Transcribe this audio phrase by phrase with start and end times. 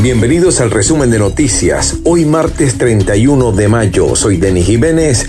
[0.00, 1.98] Bienvenidos al resumen de noticias.
[2.04, 4.16] Hoy martes 31 de mayo.
[4.16, 5.26] Soy Denis Jiménez.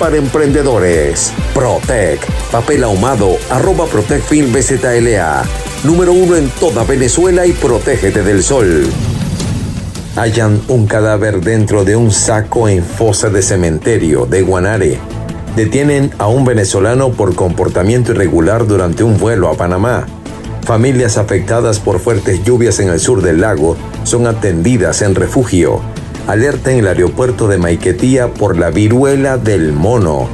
[0.00, 1.32] para emprendedores.
[1.54, 2.26] Protec.
[2.50, 3.36] Papel ahumado.
[3.50, 5.44] Arroba Protec Film BZLA.
[5.84, 8.86] Número uno en toda Venezuela y protégete del sol.
[10.16, 14.98] Hallan un cadáver dentro de un saco en fosa de cementerio de Guanare.
[15.54, 20.06] Detienen a un venezolano por comportamiento irregular durante un vuelo a Panamá.
[20.62, 25.82] Familias afectadas por fuertes lluvias en el sur del lago son atendidas en refugio.
[26.26, 30.28] Alerta en el aeropuerto de Maiquetía por la viruela del mono.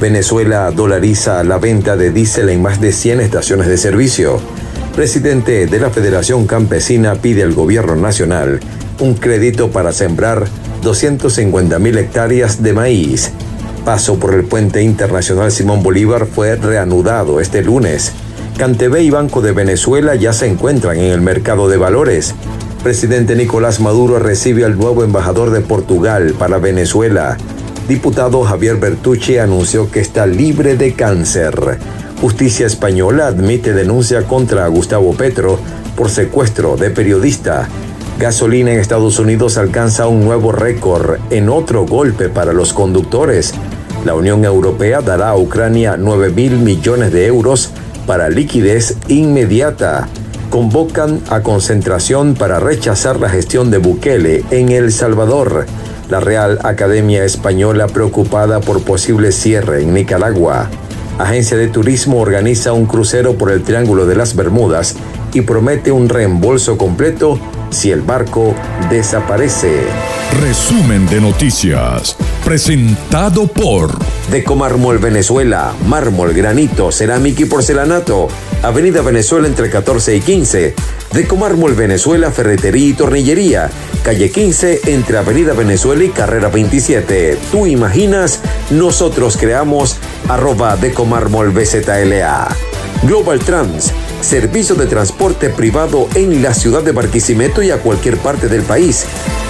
[0.00, 4.40] Venezuela dolariza la venta de diésel en más de 100 estaciones de servicio.
[4.96, 8.60] Presidente de la Federación Campesina pide al gobierno nacional
[9.00, 10.44] un crédito para sembrar
[10.82, 13.30] 250.000 hectáreas de maíz.
[13.84, 18.12] Paso por el puente internacional Simón Bolívar fue reanudado este lunes.
[18.56, 22.34] Cantebé y Banco de Venezuela ya se encuentran en el mercado de valores.
[22.82, 27.36] Presidente Nicolás Maduro recibe al nuevo embajador de Portugal para Venezuela.
[27.86, 31.78] Diputado Javier Bertucci anunció que está libre de cáncer.
[32.20, 35.60] Justicia española admite denuncia contra Gustavo Petro
[35.96, 37.68] por secuestro de periodista.
[38.18, 43.54] Gasolina en Estados Unidos alcanza un nuevo récord en otro golpe para los conductores.
[44.04, 47.70] La Unión Europea dará a Ucrania 9 mil millones de euros
[48.08, 50.08] para liquidez inmediata.
[50.52, 55.64] Convocan a concentración para rechazar la gestión de Bukele en El Salvador.
[56.10, 60.68] La Real Academia Española preocupada por posible cierre en Nicaragua.
[61.18, 64.94] Agencia de Turismo organiza un crucero por el Triángulo de las Bermudas
[65.32, 67.38] y promete un reembolso completo
[67.72, 68.54] si el barco
[68.90, 69.82] desaparece.
[70.40, 72.16] Resumen de noticias.
[72.44, 73.98] Presentado por
[74.30, 78.28] Decomármol Venezuela, mármol, granito, cerámica y porcelanato.
[78.62, 80.74] Avenida Venezuela entre 14 y 15.
[81.12, 83.70] Decomármol Venezuela, ferretería y tornillería.
[84.02, 87.38] Calle 15 entre Avenida Venezuela y Carrera 27.
[87.50, 88.40] Tú imaginas,
[88.70, 89.96] nosotros creamos
[90.28, 92.48] arroba Decomármol BZLA.
[93.02, 98.48] Global Trans servicio de transporte privado en la ciudad de Barquisimeto y a cualquier parte
[98.48, 99.04] del país.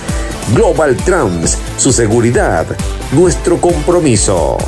[0.55, 2.67] Global Trans, su seguridad,
[3.13, 4.59] nuestro compromiso.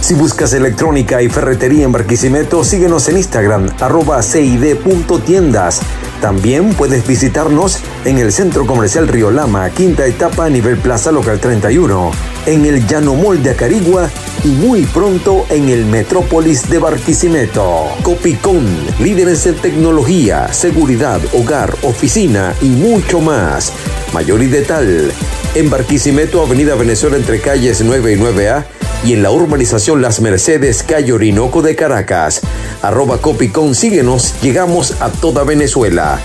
[0.00, 5.82] Si buscas electrónica y ferretería en Barquisimeto, síguenos en Instagram, arroba cid.tiendas.
[6.20, 11.38] También puedes visitarnos en el Centro Comercial Río Lama, quinta etapa a nivel Plaza Local
[11.38, 12.10] 31,
[12.46, 14.08] en el Llano Mall de Acarigua
[14.44, 17.88] y muy pronto en el Metrópolis de Barquisimeto.
[18.02, 18.66] Copicón,
[18.98, 23.72] líderes en tecnología, seguridad, hogar, oficina y mucho más.
[24.12, 25.12] Mayor y detal,
[25.54, 28.64] en Barquisimeto, Avenida Venezuela entre calles 9 y 9A
[29.04, 32.40] y en la urbanización Las Mercedes, calle Orinoco de Caracas.
[32.82, 36.20] Arroba Copicón, síguenos, llegamos a toda Venezuela.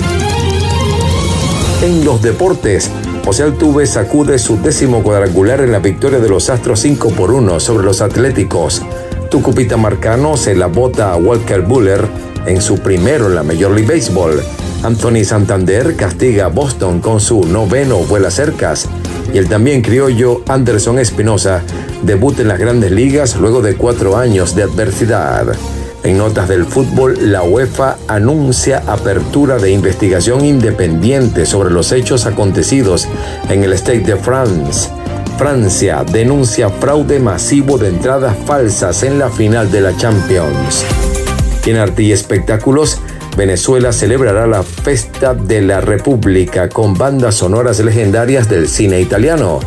[1.81, 2.89] En los deportes,
[3.25, 7.59] José Altuve sacude su décimo cuadrangular en la victoria de los Astros 5 por 1
[7.59, 8.81] sobre los Atléticos.
[9.29, 12.07] Tucupita Marcano se la bota a Walker Buller
[12.45, 14.41] en su primero en la Major League Baseball.
[14.83, 18.87] Anthony Santander castiga a Boston con su noveno vuela cercas
[19.31, 21.61] y el también criollo Anderson Espinosa
[22.01, 25.47] debuta en las grandes ligas luego de cuatro años de adversidad.
[26.03, 33.07] En notas del fútbol, la UEFA anuncia apertura de investigación independiente sobre los hechos acontecidos
[33.49, 34.89] en el Stade de France.
[35.37, 40.83] Francia denuncia fraude masivo de entradas falsas en la final de la Champions.
[41.67, 42.99] En arte y espectáculos,
[43.37, 49.59] Venezuela celebrará la Festa de la República con bandas sonoras legendarias del cine italiano.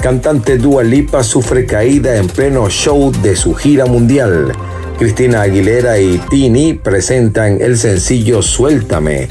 [0.00, 4.52] Cantante Dua Lipa sufre caída en pleno show de su gira mundial.
[4.98, 9.28] Cristina Aguilera y Tini presentan el sencillo Suéltame.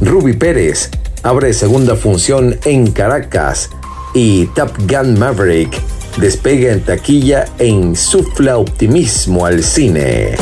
[0.00, 0.90] Ruby Pérez
[1.22, 3.70] abre segunda función en Caracas
[4.14, 5.80] y Top Gun Maverick
[6.18, 10.36] despega en taquilla e insufla optimismo al cine.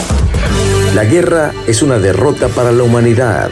[0.94, 3.50] La guerra es una derrota para la humanidad.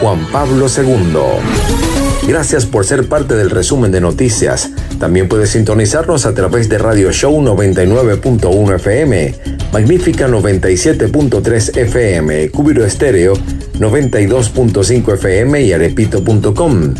[0.00, 2.28] Juan Pablo II.
[2.28, 4.70] Gracias por ser parte del resumen de noticias.
[5.00, 9.34] También puedes sintonizarnos a través de Radio Show 99.1 FM,
[9.72, 13.34] Magnífica 97.3 FM, Cubiro Estéreo
[13.80, 16.94] 92.5 FM y arepito.com.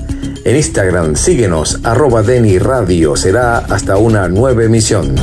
[0.44, 3.14] En Instagram síguenos arroba Deni Radio.
[3.14, 5.14] Será hasta una nueva emisión.